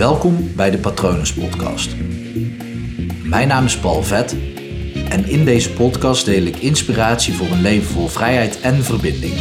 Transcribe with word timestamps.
Welkom 0.00 0.54
bij 0.56 0.70
de 0.70 0.78
Patronus 0.78 1.34
Podcast. 1.34 1.96
Mijn 3.24 3.48
naam 3.48 3.64
is 3.64 3.78
Paul 3.78 4.02
Vet 4.02 4.36
en 5.08 5.28
in 5.28 5.44
deze 5.44 5.72
podcast 5.72 6.24
deel 6.24 6.42
ik 6.42 6.56
inspiratie 6.56 7.34
voor 7.34 7.46
een 7.46 7.60
leven 7.60 7.92
vol 7.92 8.08
vrijheid 8.08 8.60
en 8.60 8.84
verbinding. 8.84 9.34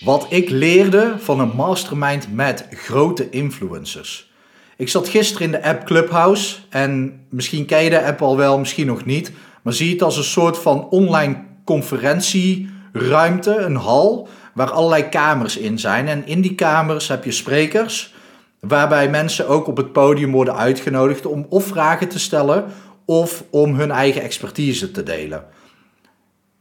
Wat 0.00 0.26
ik 0.28 0.50
leerde 0.50 1.14
van 1.18 1.40
een 1.40 1.56
mastermind 1.56 2.34
met 2.34 2.66
grote 2.70 3.30
influencers. 3.30 4.30
Ik 4.76 4.88
zat 4.88 5.08
gisteren 5.08 5.46
in 5.46 5.52
de 5.52 5.62
app 5.62 5.84
Clubhouse 5.84 6.56
en 6.68 7.20
misschien 7.30 7.66
ken 7.66 7.84
je 7.84 7.90
de 7.90 8.04
app 8.04 8.22
al 8.22 8.36
wel, 8.36 8.58
misschien 8.58 8.86
nog 8.86 9.04
niet. 9.04 9.32
Maar 9.62 9.72
zie 9.72 9.92
het 9.92 10.02
als 10.02 10.16
een 10.16 10.24
soort 10.24 10.58
van 10.58 10.88
online 10.88 11.44
conferentieruimte, 11.64 13.56
een 13.56 13.76
hal, 13.76 14.28
waar 14.56 14.70
allerlei 14.70 15.08
kamers 15.08 15.56
in 15.56 15.78
zijn. 15.78 16.08
En 16.08 16.26
in 16.26 16.40
die 16.40 16.54
kamers 16.54 17.08
heb 17.08 17.24
je 17.24 17.32
sprekers, 17.32 18.14
waarbij 18.60 19.10
mensen 19.10 19.48
ook 19.48 19.66
op 19.66 19.76
het 19.76 19.92
podium 19.92 20.32
worden 20.32 20.56
uitgenodigd 20.56 21.26
om 21.26 21.46
of 21.48 21.66
vragen 21.66 22.08
te 22.08 22.18
stellen 22.18 22.64
of 23.04 23.44
om 23.50 23.74
hun 23.74 23.90
eigen 23.90 24.22
expertise 24.22 24.90
te 24.90 25.02
delen. 25.02 25.44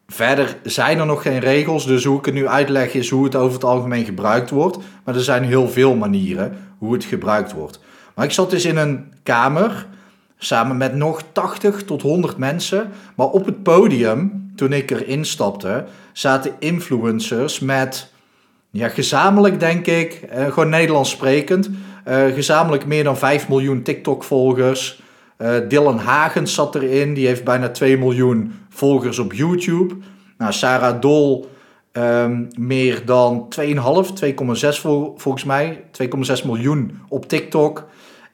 Verder 0.07 0.57
zijn 0.63 0.99
er 0.99 1.05
nog 1.05 1.21
geen 1.21 1.39
regels, 1.39 1.85
dus 1.85 2.03
hoe 2.03 2.19
ik 2.19 2.25
het 2.25 2.33
nu 2.33 2.47
uitleg 2.47 2.93
is 2.93 3.09
hoe 3.09 3.23
het 3.23 3.35
over 3.35 3.53
het 3.53 3.63
algemeen 3.63 4.05
gebruikt 4.05 4.49
wordt. 4.49 4.77
Maar 5.03 5.15
er 5.15 5.21
zijn 5.21 5.43
heel 5.43 5.69
veel 5.69 5.95
manieren 5.95 6.57
hoe 6.77 6.93
het 6.93 7.03
gebruikt 7.03 7.53
wordt. 7.53 7.79
Maar 8.15 8.25
ik 8.25 8.31
zat 8.31 8.49
dus 8.49 8.65
in 8.65 8.77
een 8.77 9.13
kamer 9.23 9.87
samen 10.37 10.77
met 10.77 10.95
nog 10.95 11.21
80 11.31 11.83
tot 11.83 12.01
100 12.01 12.37
mensen. 12.37 12.91
Maar 13.15 13.27
op 13.27 13.45
het 13.45 13.63
podium, 13.63 14.51
toen 14.55 14.73
ik 14.73 14.91
erin 14.91 15.25
stapte, 15.25 15.85
zaten 16.13 16.55
influencers 16.59 17.59
met, 17.59 18.11
ja, 18.69 18.89
gezamenlijk 18.89 19.59
denk 19.59 19.85
ik, 19.85 20.13
eh, 20.13 20.45
gewoon 20.45 20.69
Nederlands 20.69 21.09
sprekend, 21.09 21.69
eh, 22.03 22.25
gezamenlijk 22.25 22.85
meer 22.85 23.03
dan 23.03 23.17
5 23.17 23.49
miljoen 23.49 23.81
TikTok-volgers. 23.81 25.03
Uh, 25.37 25.55
Dylan 25.67 25.97
Hagens 25.97 26.53
zat 26.53 26.75
erin, 26.75 27.13
die 27.13 27.27
heeft 27.27 27.43
bijna 27.43 27.69
2 27.69 27.97
miljoen 27.97 28.53
volgers 28.69 29.19
op 29.19 29.33
YouTube. 29.33 29.95
Nou, 30.37 30.53
Sarah 30.53 31.01
Dol 31.01 31.49
um, 31.97 32.47
meer 32.57 33.05
dan 33.05 33.49
2,5, 33.49 34.13
2,6 34.13 34.79
vol, 34.79 35.13
volgens 35.17 35.43
mij, 35.43 35.83
2,6 35.91 36.45
miljoen 36.45 36.99
op 37.07 37.29
TikTok. 37.29 37.87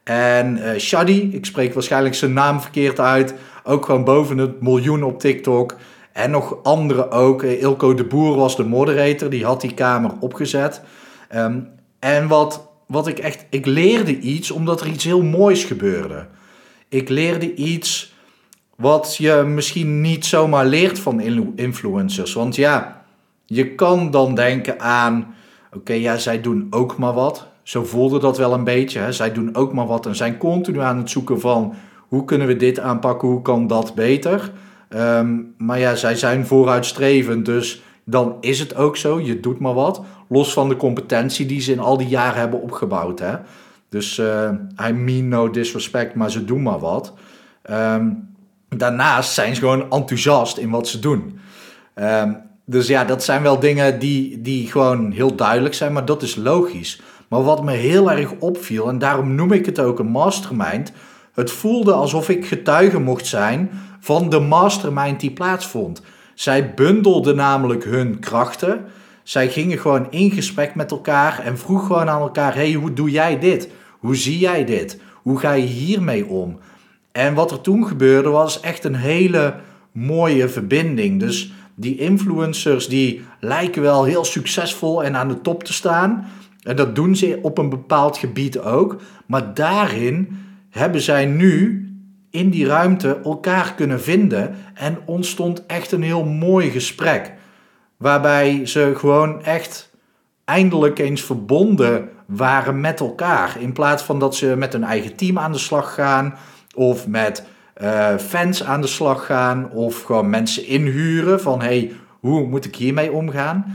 En 0.03 0.57
uh, 0.57 0.77
Shadi, 0.77 1.29
ik 1.33 1.45
spreek 1.45 1.73
waarschijnlijk 1.73 2.15
zijn 2.15 2.33
naam 2.33 2.61
verkeerd 2.61 2.99
uit, 2.99 3.33
ook 3.63 3.85
gewoon 3.85 4.03
boven 4.03 4.37
het 4.37 4.61
miljoen 4.61 5.03
op 5.03 5.19
TikTok. 5.19 5.75
En 6.13 6.31
nog 6.31 6.63
andere 6.63 7.11
ook. 7.11 7.43
Eh, 7.43 7.61
Ilko 7.61 7.93
de 7.93 8.03
Boer 8.03 8.35
was 8.35 8.55
de 8.55 8.63
moderator, 8.63 9.29
die 9.29 9.45
had 9.45 9.61
die 9.61 9.73
kamer 9.73 10.11
opgezet. 10.19 10.81
Um, 11.35 11.69
en 11.99 12.27
wat, 12.27 12.67
wat 12.87 13.07
ik 13.07 13.19
echt, 13.19 13.45
ik 13.49 13.65
leerde 13.65 14.19
iets 14.19 14.51
omdat 14.51 14.81
er 14.81 14.87
iets 14.87 15.03
heel 15.03 15.23
moois 15.23 15.63
gebeurde. 15.63 16.27
Ik 16.89 17.09
leerde 17.09 17.53
iets 17.55 18.13
wat 18.75 19.15
je 19.17 19.43
misschien 19.45 20.01
niet 20.01 20.25
zomaar 20.25 20.65
leert 20.65 20.99
van 20.99 21.19
influencers. 21.55 22.33
Want 22.33 22.55
ja, 22.55 23.05
je 23.45 23.75
kan 23.75 24.11
dan 24.11 24.35
denken 24.35 24.79
aan, 24.79 25.35
oké, 25.73 25.93
ja, 25.93 26.17
zij 26.17 26.41
doen 26.41 26.67
ook 26.69 26.97
maar 26.97 27.13
wat. 27.13 27.47
Zo 27.71 27.85
voelde 27.85 28.19
dat 28.19 28.37
wel 28.37 28.53
een 28.53 28.63
beetje. 28.63 28.99
Hè? 28.99 29.11
Zij 29.11 29.31
doen 29.31 29.55
ook 29.55 29.73
maar 29.73 29.87
wat 29.87 30.05
en 30.05 30.15
zijn 30.15 30.37
continu 30.37 30.79
aan 30.79 30.97
het 30.97 31.09
zoeken 31.09 31.39
van 31.39 31.73
hoe 31.97 32.25
kunnen 32.25 32.47
we 32.47 32.55
dit 32.55 32.79
aanpakken, 32.79 33.27
hoe 33.27 33.41
kan 33.41 33.67
dat 33.67 33.95
beter. 33.95 34.51
Um, 34.89 35.53
maar 35.57 35.79
ja, 35.79 35.95
zij 35.95 36.15
zijn 36.15 36.45
vooruitstrevend, 36.45 37.45
dus 37.45 37.81
dan 38.03 38.37
is 38.39 38.59
het 38.59 38.75
ook 38.75 38.97
zo. 38.97 39.19
Je 39.19 39.39
doet 39.39 39.59
maar 39.59 39.73
wat. 39.73 40.01
Los 40.27 40.53
van 40.53 40.69
de 40.69 40.75
competentie 40.75 41.45
die 41.45 41.61
ze 41.61 41.71
in 41.71 41.79
al 41.79 41.97
die 41.97 42.07
jaren 42.07 42.39
hebben 42.39 42.61
opgebouwd. 42.61 43.19
Hè? 43.19 43.35
Dus 43.89 44.17
uh, 44.17 44.49
I 44.87 44.91
mean 44.91 45.27
no 45.27 45.49
disrespect, 45.49 46.15
maar 46.15 46.31
ze 46.31 46.45
doen 46.45 46.61
maar 46.61 46.79
wat. 46.79 47.13
Um, 47.69 48.35
daarnaast 48.69 49.33
zijn 49.33 49.55
ze 49.55 49.61
gewoon 49.61 49.91
enthousiast 49.91 50.57
in 50.57 50.69
wat 50.69 50.87
ze 50.87 50.99
doen. 50.99 51.39
Um, 51.95 52.37
dus 52.65 52.87
ja, 52.87 53.03
dat 53.05 53.23
zijn 53.23 53.41
wel 53.41 53.59
dingen 53.59 53.99
die, 53.99 54.41
die 54.41 54.67
gewoon 54.67 55.11
heel 55.11 55.35
duidelijk 55.35 55.73
zijn, 55.73 55.93
maar 55.93 56.05
dat 56.05 56.21
is 56.21 56.35
logisch. 56.35 57.01
Maar 57.31 57.43
wat 57.43 57.63
me 57.63 57.71
heel 57.71 58.11
erg 58.11 58.31
opviel, 58.39 58.87
en 58.87 58.99
daarom 58.99 59.35
noem 59.35 59.51
ik 59.51 59.65
het 59.65 59.79
ook 59.79 59.99
een 59.99 60.07
mastermind, 60.07 60.91
het 61.33 61.51
voelde 61.51 61.93
alsof 61.93 62.29
ik 62.29 62.45
getuige 62.45 62.99
mocht 62.99 63.27
zijn 63.27 63.69
van 63.99 64.29
de 64.29 64.39
mastermind 64.39 65.19
die 65.19 65.31
plaatsvond. 65.31 66.01
Zij 66.33 66.73
bundelden 66.73 67.35
namelijk 67.35 67.83
hun 67.83 68.19
krachten. 68.19 68.85
Zij 69.23 69.49
gingen 69.49 69.77
gewoon 69.77 70.07
in 70.09 70.31
gesprek 70.31 70.75
met 70.75 70.91
elkaar 70.91 71.39
en 71.39 71.57
vroeg 71.57 71.87
gewoon 71.87 72.09
aan 72.09 72.21
elkaar: 72.21 72.55
hey, 72.55 72.73
hoe 72.73 72.93
doe 72.93 73.11
jij 73.11 73.39
dit? 73.39 73.69
Hoe 73.99 74.15
zie 74.15 74.39
jij 74.39 74.65
dit? 74.65 74.99
Hoe 75.21 75.39
ga 75.39 75.51
je 75.51 75.65
hiermee 75.65 76.25
om? 76.25 76.59
En 77.11 77.33
wat 77.33 77.51
er 77.51 77.61
toen 77.61 77.87
gebeurde 77.87 78.29
was 78.29 78.59
echt 78.59 78.83
een 78.83 78.95
hele 78.95 79.55
mooie 79.91 80.49
verbinding. 80.49 81.19
Dus 81.19 81.53
die 81.75 81.97
influencers 81.97 82.87
die 82.87 83.25
lijken 83.39 83.81
wel 83.81 84.03
heel 84.03 84.25
succesvol 84.25 85.03
en 85.03 85.15
aan 85.15 85.27
de 85.27 85.41
top 85.41 85.63
te 85.63 85.73
staan. 85.73 86.25
En 86.61 86.75
dat 86.75 86.95
doen 86.95 87.15
ze 87.15 87.39
op 87.41 87.57
een 87.57 87.69
bepaald 87.69 88.17
gebied 88.17 88.59
ook. 88.59 89.01
Maar 89.25 89.53
daarin 89.53 90.45
hebben 90.69 91.01
zij 91.01 91.25
nu 91.25 91.85
in 92.29 92.49
die 92.49 92.65
ruimte 92.65 93.19
elkaar 93.23 93.73
kunnen 93.73 94.01
vinden. 94.01 94.55
En 94.73 94.97
ontstond 95.05 95.65
echt 95.65 95.91
een 95.91 96.03
heel 96.03 96.25
mooi 96.25 96.69
gesprek. 96.69 97.33
Waarbij 97.97 98.65
ze 98.65 98.93
gewoon 98.95 99.43
echt 99.43 99.91
eindelijk 100.45 100.99
eens 100.99 101.21
verbonden 101.21 102.09
waren 102.25 102.81
met 102.81 102.99
elkaar. 102.99 103.57
In 103.59 103.73
plaats 103.73 104.03
van 104.03 104.19
dat 104.19 104.35
ze 104.35 104.55
met 104.57 104.73
hun 104.73 104.83
eigen 104.83 105.15
team 105.15 105.39
aan 105.39 105.51
de 105.51 105.57
slag 105.57 105.93
gaan. 105.93 106.35
Of 106.75 107.07
met 107.07 107.43
uh, 107.81 108.17
fans 108.17 108.63
aan 108.63 108.81
de 108.81 108.87
slag 108.87 109.25
gaan. 109.25 109.71
Of 109.71 110.01
gewoon 110.01 110.29
mensen 110.29 110.65
inhuren 110.65 111.41
van 111.41 111.61
hey, 111.61 111.91
hoe 112.19 112.47
moet 112.47 112.65
ik 112.65 112.75
hiermee 112.75 113.11
omgaan? 113.11 113.65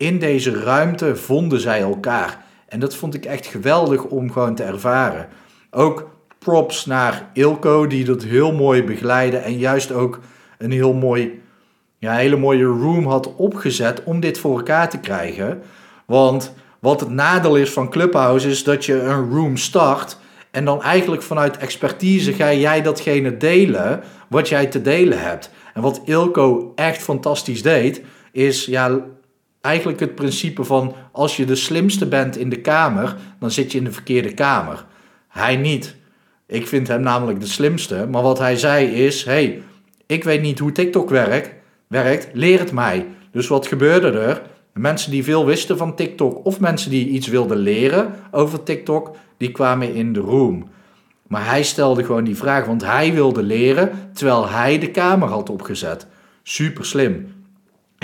In 0.00 0.18
deze 0.18 0.62
ruimte 0.62 1.16
vonden 1.16 1.60
zij 1.60 1.80
elkaar. 1.80 2.44
En 2.68 2.80
dat 2.80 2.94
vond 2.94 3.14
ik 3.14 3.24
echt 3.24 3.46
geweldig 3.46 4.04
om 4.04 4.32
gewoon 4.32 4.54
te 4.54 4.62
ervaren. 4.62 5.28
Ook 5.70 6.10
props 6.38 6.86
naar 6.86 7.30
Ilko, 7.32 7.86
die 7.86 8.04
dat 8.04 8.22
heel 8.22 8.52
mooi 8.52 8.84
begeleidde. 8.84 9.36
En 9.36 9.58
juist 9.58 9.92
ook 9.92 10.20
een 10.58 10.70
heel 10.70 10.92
mooi, 10.92 11.42
ja, 11.98 12.14
hele 12.14 12.36
mooie 12.36 12.64
room 12.64 13.06
had 13.06 13.34
opgezet 13.36 14.04
om 14.04 14.20
dit 14.20 14.38
voor 14.38 14.56
elkaar 14.56 14.90
te 14.90 14.98
krijgen. 14.98 15.62
Want 16.06 16.54
wat 16.78 17.00
het 17.00 17.10
nadeel 17.10 17.56
is 17.56 17.70
van 17.70 17.90
Clubhouse 17.90 18.48
is 18.48 18.64
dat 18.64 18.84
je 18.84 19.00
een 19.00 19.30
room 19.30 19.56
start. 19.56 20.16
En 20.50 20.64
dan 20.64 20.82
eigenlijk 20.82 21.22
vanuit 21.22 21.56
expertise 21.56 22.32
ga 22.32 22.52
jij 22.52 22.82
datgene 22.82 23.36
delen 23.36 24.00
wat 24.28 24.48
jij 24.48 24.66
te 24.66 24.82
delen 24.82 25.20
hebt. 25.22 25.50
En 25.74 25.82
wat 25.82 26.00
Ilko 26.04 26.72
echt 26.74 27.02
fantastisch 27.02 27.62
deed, 27.62 28.02
is 28.32 28.64
ja, 28.64 29.00
eigenlijk 29.60 30.00
het 30.00 30.14
principe 30.14 30.64
van 30.64 30.94
als 31.12 31.36
je 31.36 31.44
de 31.44 31.54
slimste 31.54 32.06
bent 32.06 32.36
in 32.36 32.48
de 32.48 32.60
kamer, 32.60 33.16
dan 33.38 33.50
zit 33.50 33.72
je 33.72 33.78
in 33.78 33.84
de 33.84 33.92
verkeerde 33.92 34.34
kamer. 34.34 34.84
Hij 35.28 35.56
niet. 35.56 35.96
Ik 36.46 36.66
vind 36.66 36.88
hem 36.88 37.00
namelijk 37.00 37.40
de 37.40 37.46
slimste. 37.46 38.06
Maar 38.10 38.22
wat 38.22 38.38
hij 38.38 38.56
zei 38.56 38.86
is: 38.86 39.24
hey, 39.24 39.62
ik 40.06 40.24
weet 40.24 40.42
niet 40.42 40.58
hoe 40.58 40.72
TikTok 40.72 41.10
werkt, 41.10 41.50
werkt, 41.86 42.28
leer 42.32 42.58
het 42.58 42.72
mij. 42.72 43.06
Dus 43.32 43.48
wat 43.48 43.66
gebeurde 43.66 44.18
er? 44.18 44.42
Mensen 44.72 45.10
die 45.10 45.24
veel 45.24 45.46
wisten 45.46 45.76
van 45.76 45.94
TikTok 45.94 46.44
of 46.44 46.60
mensen 46.60 46.90
die 46.90 47.08
iets 47.08 47.26
wilden 47.26 47.56
leren 47.56 48.14
over 48.30 48.62
TikTok, 48.62 49.16
die 49.36 49.50
kwamen 49.50 49.94
in 49.94 50.12
de 50.12 50.20
room. 50.20 50.68
Maar 51.26 51.46
hij 51.46 51.62
stelde 51.62 52.04
gewoon 52.04 52.24
die 52.24 52.36
vraag, 52.36 52.66
want 52.66 52.84
hij 52.84 53.14
wilde 53.14 53.42
leren 53.42 53.90
terwijl 54.12 54.48
hij 54.48 54.78
de 54.78 54.90
kamer 54.90 55.28
had 55.28 55.50
opgezet. 55.50 56.06
Super 56.42 56.86
slim. 56.86 57.39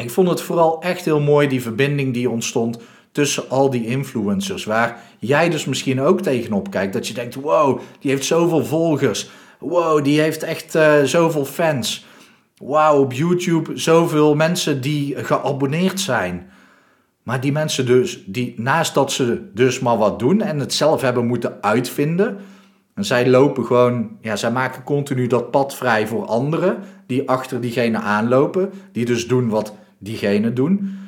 Ik 0.03 0.11
vond 0.11 0.29
het 0.29 0.41
vooral 0.41 0.83
echt 0.83 1.05
heel 1.05 1.21
mooi, 1.21 1.49
die 1.49 1.63
verbinding 1.63 2.15
die 2.15 2.31
ontstond 2.31 2.79
tussen 3.13 3.51
al 3.51 3.71
die 3.71 3.87
influencers. 3.87 4.65
Waar 4.65 5.01
jij 5.19 5.49
dus 5.51 5.65
misschien 5.65 6.01
ook 6.01 6.21
tegenop 6.21 6.71
kijkt. 6.71 6.93
Dat 6.93 7.09
je 7.09 7.15
denkt, 7.15 7.35
wow, 7.35 7.81
die 8.01 8.11
heeft 8.11 8.25
zoveel 8.25 8.65
volgers. 8.65 9.31
Wow, 9.59 10.05
die 10.05 10.21
heeft 10.21 10.43
echt 10.43 10.75
uh, 10.75 11.03
zoveel 11.03 11.45
fans. 11.45 12.07
Wow, 12.57 13.01
op 13.01 13.13
YouTube 13.13 13.79
zoveel 13.79 14.35
mensen 14.35 14.81
die 14.81 15.25
geabonneerd 15.25 16.01
zijn. 16.01 16.51
Maar 17.23 17.41
die 17.41 17.53
mensen 17.53 17.87
dus, 17.87 18.23
die 18.27 18.55
naast 18.57 18.95
dat 18.95 19.13
ze 19.13 19.51
dus 19.55 19.79
maar 19.81 19.97
wat 19.97 20.19
doen 20.19 20.41
en 20.41 20.59
het 20.59 20.73
zelf 20.73 21.01
hebben 21.01 21.27
moeten 21.27 21.59
uitvinden. 21.61 22.39
En 22.95 23.05
zij 23.05 23.29
lopen 23.29 23.65
gewoon, 23.65 24.17
ja, 24.21 24.37
zij 24.37 24.53
maken 24.53 24.83
continu 24.83 25.27
dat 25.27 25.51
pad 25.51 25.75
vrij 25.75 26.07
voor 26.07 26.27
anderen 26.27 26.79
die 27.07 27.29
achter 27.29 27.61
diegene 27.61 27.99
aanlopen. 27.99 28.73
Die 28.93 29.05
dus 29.05 29.27
doen 29.27 29.49
wat 29.49 29.75
diegene 29.99 30.53
doen. 30.53 30.99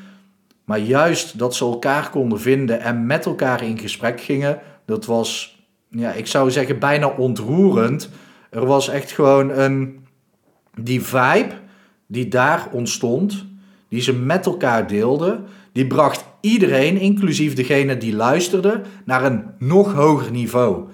Maar 0.64 0.78
juist 0.78 1.38
dat 1.38 1.54
ze 1.54 1.64
elkaar 1.64 2.10
konden 2.10 2.40
vinden 2.40 2.80
en 2.80 3.06
met 3.06 3.26
elkaar 3.26 3.62
in 3.62 3.78
gesprek 3.78 4.20
gingen, 4.20 4.60
dat 4.84 5.06
was, 5.06 5.58
ja, 5.88 6.12
ik 6.12 6.26
zou 6.26 6.50
zeggen, 6.50 6.78
bijna 6.78 7.08
ontroerend. 7.08 8.10
Er 8.50 8.66
was 8.66 8.88
echt 8.88 9.12
gewoon 9.12 9.50
een, 9.50 10.06
die 10.80 11.02
vibe 11.02 11.52
die 12.06 12.28
daar 12.28 12.68
ontstond, 12.72 13.44
die 13.88 14.00
ze 14.00 14.12
met 14.12 14.46
elkaar 14.46 14.86
deelden, 14.86 15.44
die 15.72 15.86
bracht 15.86 16.24
iedereen, 16.40 16.96
inclusief 16.96 17.54
degene 17.54 17.98
die 17.98 18.14
luisterde, 18.14 18.80
naar 19.04 19.24
een 19.24 19.44
nog 19.58 19.92
hoger 19.92 20.30
niveau. 20.30 20.88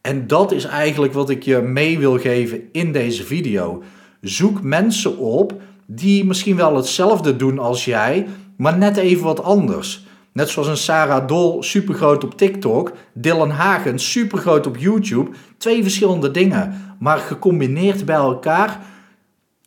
En 0.00 0.26
dat 0.26 0.52
is 0.52 0.64
eigenlijk 0.64 1.12
wat 1.12 1.30
ik 1.30 1.42
je 1.42 1.58
mee 1.58 1.98
wil 1.98 2.18
geven 2.18 2.62
in 2.72 2.92
deze 2.92 3.24
video. 3.24 3.82
Zoek 4.20 4.62
mensen 4.62 5.18
op 5.18 5.60
die 5.94 6.24
misschien 6.24 6.56
wel 6.56 6.76
hetzelfde 6.76 7.36
doen 7.36 7.58
als 7.58 7.84
jij, 7.84 8.26
maar 8.56 8.78
net 8.78 8.96
even 8.96 9.24
wat 9.24 9.42
anders. 9.42 10.06
Net 10.32 10.48
zoals 10.48 10.68
een 10.68 10.76
Sarah 10.76 11.28
Dol, 11.28 11.62
supergroot 11.62 12.24
op 12.24 12.36
TikTok. 12.36 12.92
Dylan 13.14 13.50
Hagen, 13.50 13.98
supergroot 13.98 14.66
op 14.66 14.76
YouTube. 14.76 15.30
Twee 15.58 15.82
verschillende 15.82 16.30
dingen, 16.30 16.94
maar 16.98 17.18
gecombineerd 17.18 18.04
bij 18.04 18.16
elkaar. 18.16 18.80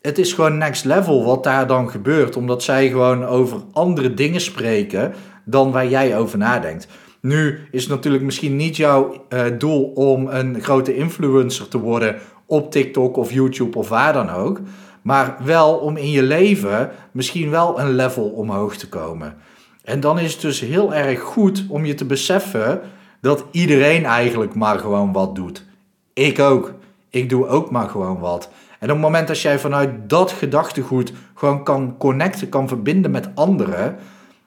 Het 0.02 0.18
is 0.18 0.34
gewoon 0.34 0.58
next 0.58 0.86
level 0.86 1.26
wat 1.26 1.44
daar 1.44 1.68
dan 1.68 1.90
gebeurt. 1.90 2.36
Omdat 2.36 2.64
zij 2.64 2.90
gewoon 2.90 3.26
over 3.26 3.62
andere 3.72 4.14
dingen 4.14 4.42
spreken 4.42 5.14
dan 5.46 5.72
waar 5.72 5.88
jij 5.88 6.18
over 6.18 6.38
nadenkt. 6.38 6.88
Nu 7.22 7.60
is 7.72 7.82
het 7.82 7.92
natuurlijk 7.92 8.24
misschien 8.24 8.56
niet 8.56 8.78
jouw 8.78 9.26
uh, 9.30 9.42
doel 9.58 9.84
om 9.84 10.28
een 10.28 10.62
grote 10.62 10.96
influencer 10.96 11.68
te 11.68 11.80
worden 11.80 12.16
op 12.46 12.72
TikTok 12.72 13.18
of 13.18 13.32
YouTube 13.32 13.78
of 13.78 13.90
waar 13.90 14.14
dan 14.14 14.30
ook. 14.30 14.60
Maar 15.06 15.36
wel 15.44 15.74
om 15.74 15.98
in 15.98 16.12
je 16.12 16.24
leven 16.24 16.92
misschien 17.12 17.50
wel 17.50 17.80
een 17.80 17.96
level 17.96 18.30
omhoog 18.30 18.76
te 18.76 18.90
komen. 18.90 19.38
En 19.84 20.00
dan 20.00 20.20
is 20.20 20.32
het 20.32 20.42
dus 20.42 20.60
heel 20.60 20.94
erg 20.94 21.22
goed 21.22 21.66
om 21.70 21.86
je 21.86 21.94
te 21.94 22.06
beseffen 22.06 22.82
dat 23.22 23.46
iedereen 23.52 24.06
eigenlijk 24.06 24.56
maar 24.56 24.80
gewoon 24.80 25.12
wat 25.12 25.36
doet. 25.36 25.66
Ik 26.14 26.40
ook. 26.40 26.74
Ik 27.10 27.30
doe 27.30 27.48
ook 27.48 27.72
maar 27.72 27.90
gewoon 27.90 28.20
wat. 28.20 28.50
En 28.80 28.88
op 28.88 28.94
het 28.94 29.06
moment 29.06 29.28
dat 29.28 29.42
jij 29.42 29.60
vanuit 29.60 29.90
dat 30.10 30.32
gedachtegoed 30.32 31.14
gewoon 31.34 31.64
kan 31.64 31.98
connecten, 31.98 32.50
kan 32.50 32.68
verbinden 32.68 33.12
met 33.12 33.30
anderen, 33.36 33.96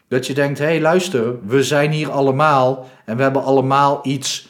dat 0.09 0.27
je 0.27 0.35
denkt: 0.35 0.59
hé, 0.59 0.65
hey, 0.65 0.81
luister, 0.81 1.35
we 1.47 1.63
zijn 1.63 1.91
hier 1.91 2.11
allemaal 2.11 2.89
en 3.05 3.17
we 3.17 3.23
hebben 3.23 3.45
allemaal 3.45 4.01
iets 4.03 4.49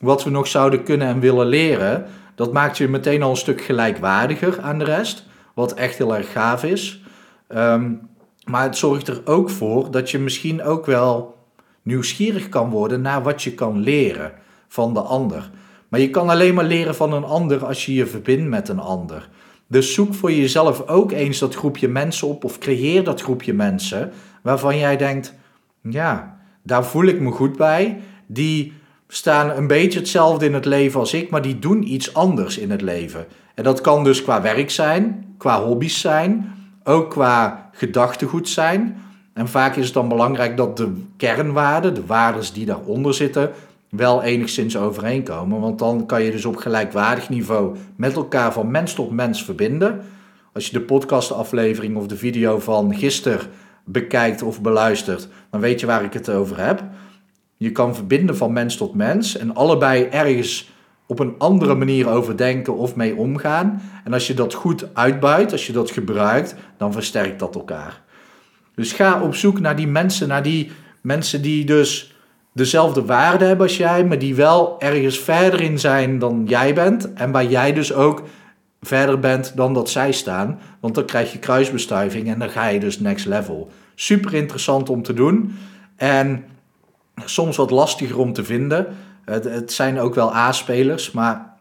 wat 0.00 0.24
we 0.24 0.30
nog 0.30 0.46
zouden 0.46 0.82
kunnen 0.82 1.08
en 1.08 1.20
willen 1.20 1.46
leren. 1.46 2.06
Dat 2.34 2.52
maakt 2.52 2.78
je 2.78 2.88
meteen 2.88 3.22
al 3.22 3.30
een 3.30 3.36
stuk 3.36 3.60
gelijkwaardiger 3.60 4.60
aan 4.60 4.78
de 4.78 4.84
rest, 4.84 5.28
wat 5.54 5.74
echt 5.74 5.98
heel 5.98 6.16
erg 6.16 6.32
gaaf 6.32 6.64
is. 6.64 7.02
Um, 7.48 8.08
maar 8.44 8.62
het 8.62 8.76
zorgt 8.76 9.08
er 9.08 9.20
ook 9.24 9.50
voor 9.50 9.90
dat 9.90 10.10
je 10.10 10.18
misschien 10.18 10.62
ook 10.62 10.86
wel 10.86 11.38
nieuwsgierig 11.82 12.48
kan 12.48 12.70
worden 12.70 13.00
naar 13.00 13.22
wat 13.22 13.42
je 13.42 13.54
kan 13.54 13.78
leren 13.78 14.32
van 14.68 14.94
de 14.94 15.00
ander. 15.00 15.50
Maar 15.88 16.00
je 16.00 16.10
kan 16.10 16.28
alleen 16.28 16.54
maar 16.54 16.64
leren 16.64 16.94
van 16.94 17.12
een 17.12 17.24
ander 17.24 17.66
als 17.66 17.86
je 17.86 17.94
je 17.94 18.06
verbindt 18.06 18.48
met 18.48 18.68
een 18.68 18.80
ander. 18.80 19.28
Dus 19.66 19.94
zoek 19.94 20.14
voor 20.14 20.32
jezelf 20.32 20.86
ook 20.86 21.12
eens 21.12 21.38
dat 21.38 21.54
groepje 21.54 21.88
mensen 21.88 22.28
op 22.28 22.44
of 22.44 22.58
creëer 22.58 23.04
dat 23.04 23.20
groepje 23.20 23.54
mensen 23.54 24.12
waarvan 24.42 24.78
jij 24.78 24.96
denkt, 24.96 25.34
ja, 25.82 26.40
daar 26.62 26.84
voel 26.84 27.04
ik 27.04 27.20
me 27.20 27.30
goed 27.30 27.56
bij. 27.56 28.00
Die 28.26 28.72
staan 29.12 29.50
een 29.50 29.66
beetje 29.66 29.98
hetzelfde 29.98 30.46
in 30.46 30.54
het 30.54 30.64
leven 30.64 31.00
als 31.00 31.14
ik, 31.14 31.30
maar 31.30 31.42
die 31.42 31.58
doen 31.58 31.92
iets 31.92 32.14
anders 32.14 32.58
in 32.58 32.70
het 32.70 32.82
leven. 32.82 33.26
En 33.54 33.64
dat 33.64 33.80
kan 33.80 34.04
dus 34.04 34.22
qua 34.22 34.42
werk 34.42 34.70
zijn, 34.70 35.34
qua 35.38 35.62
hobby's 35.62 36.00
zijn, 36.00 36.54
ook 36.84 37.10
qua 37.10 37.70
gedachtegoed 37.72 38.48
zijn. 38.48 38.96
En 39.34 39.48
vaak 39.48 39.76
is 39.76 39.84
het 39.84 39.94
dan 39.94 40.08
belangrijk 40.08 40.56
dat 40.56 40.76
de 40.76 40.92
kernwaarden, 41.16 41.94
de 41.94 42.06
waarden 42.06 42.42
die 42.52 42.66
daaronder 42.66 43.14
zitten, 43.14 43.50
wel 43.88 44.22
enigszins 44.22 44.76
overeenkomen. 44.76 45.60
Want 45.60 45.78
dan 45.78 46.06
kan 46.06 46.22
je 46.22 46.30
dus 46.30 46.44
op 46.44 46.56
gelijkwaardig 46.56 47.28
niveau 47.28 47.76
met 47.96 48.16
elkaar 48.16 48.52
van 48.52 48.70
mens 48.70 48.94
tot 48.94 49.10
mens 49.10 49.44
verbinden. 49.44 50.00
Als 50.52 50.66
je 50.66 50.72
de 50.72 50.80
podcastaflevering 50.80 51.96
of 51.96 52.06
de 52.06 52.16
video 52.16 52.58
van 52.58 52.94
gisteren 52.94 53.46
bekijkt 53.84 54.42
of 54.42 54.60
beluistert, 54.60 55.28
dan 55.50 55.60
weet 55.60 55.80
je 55.80 55.86
waar 55.86 56.04
ik 56.04 56.12
het 56.12 56.30
over 56.30 56.64
heb. 56.64 56.82
Je 57.62 57.72
kan 57.72 57.94
verbinden 57.94 58.36
van 58.36 58.52
mens 58.52 58.76
tot 58.76 58.94
mens 58.94 59.36
en 59.36 59.54
allebei 59.54 60.04
ergens 60.04 60.70
op 61.06 61.18
een 61.18 61.34
andere 61.38 61.74
manier 61.74 62.08
over 62.08 62.36
denken 62.36 62.76
of 62.76 62.96
mee 62.96 63.16
omgaan. 63.16 63.82
En 64.04 64.12
als 64.12 64.26
je 64.26 64.34
dat 64.34 64.54
goed 64.54 64.94
uitbuit, 64.94 65.52
als 65.52 65.66
je 65.66 65.72
dat 65.72 65.90
gebruikt, 65.90 66.54
dan 66.76 66.92
versterkt 66.92 67.38
dat 67.38 67.54
elkaar. 67.54 68.00
Dus 68.74 68.92
ga 68.92 69.22
op 69.22 69.34
zoek 69.34 69.60
naar 69.60 69.76
die 69.76 69.86
mensen, 69.86 70.28
naar 70.28 70.42
die 70.42 70.70
mensen 71.00 71.42
die 71.42 71.64
dus 71.64 72.16
dezelfde 72.52 73.04
waarde 73.04 73.44
hebben 73.44 73.66
als 73.66 73.76
jij, 73.76 74.04
maar 74.04 74.18
die 74.18 74.34
wel 74.34 74.80
ergens 74.80 75.18
verder 75.18 75.60
in 75.60 75.78
zijn 75.78 76.18
dan 76.18 76.44
jij 76.46 76.74
bent. 76.74 77.12
En 77.12 77.30
waar 77.30 77.46
jij 77.46 77.72
dus 77.72 77.92
ook 77.92 78.22
verder 78.80 79.18
bent 79.18 79.56
dan 79.56 79.74
dat 79.74 79.90
zij 79.90 80.12
staan. 80.12 80.58
Want 80.80 80.94
dan 80.94 81.04
krijg 81.04 81.32
je 81.32 81.38
kruisbestuiving 81.38 82.28
en 82.28 82.38
dan 82.38 82.50
ga 82.50 82.68
je 82.68 82.80
dus 82.80 83.00
next 83.00 83.26
level. 83.26 83.70
Super 83.94 84.34
interessant 84.34 84.88
om 84.88 85.02
te 85.02 85.14
doen. 85.14 85.56
En 85.96 86.44
soms 87.24 87.56
wat 87.56 87.70
lastiger 87.70 88.18
om 88.18 88.32
te 88.32 88.44
vinden. 88.44 88.86
Het, 89.24 89.44
het 89.44 89.72
zijn 89.72 90.00
ook 90.00 90.14
wel 90.14 90.34
A-spelers, 90.34 91.10
maar 91.10 91.56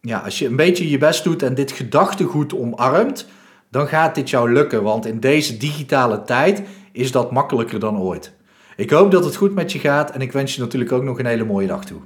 ja, 0.00 0.18
als 0.18 0.38
je 0.38 0.46
een 0.46 0.56
beetje 0.56 0.90
je 0.90 0.98
best 0.98 1.24
doet 1.24 1.42
en 1.42 1.54
dit 1.54 1.72
gedachtegoed 1.72 2.54
omarmt, 2.54 3.26
dan 3.70 3.86
gaat 3.86 4.14
dit 4.14 4.30
jou 4.30 4.52
lukken. 4.52 4.82
Want 4.82 5.06
in 5.06 5.20
deze 5.20 5.56
digitale 5.56 6.22
tijd 6.22 6.62
is 6.92 7.12
dat 7.12 7.32
makkelijker 7.32 7.78
dan 7.78 7.98
ooit. 7.98 8.32
Ik 8.76 8.90
hoop 8.90 9.10
dat 9.10 9.24
het 9.24 9.36
goed 9.36 9.54
met 9.54 9.72
je 9.72 9.78
gaat 9.78 10.10
en 10.10 10.20
ik 10.20 10.32
wens 10.32 10.54
je 10.54 10.60
natuurlijk 10.60 10.92
ook 10.92 11.02
nog 11.02 11.18
een 11.18 11.26
hele 11.26 11.44
mooie 11.44 11.66
dag 11.66 11.84
toe. 11.84 12.00